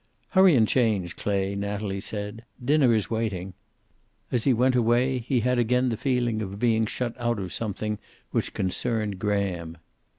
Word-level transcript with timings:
"Hurry 0.29 0.55
and 0.55 0.67
change, 0.67 1.15
Clay," 1.15 1.53
Natalie 1.53 1.99
said. 1.99 2.43
"Dinner 2.65 2.91
is 2.91 3.11
waiting." 3.11 3.53
As 4.31 4.45
he 4.45 4.51
went 4.51 4.73
away 4.75 5.19
he 5.19 5.41
had 5.41 5.59
again 5.59 5.89
the 5.89 5.95
feeling 5.95 6.41
of 6.41 6.57
being 6.57 6.87
shut 6.87 7.13
out 7.19 7.37
of 7.37 7.53
something 7.53 7.99
which 8.31 8.55
concerned 8.55 9.19
Graham. 9.19 9.77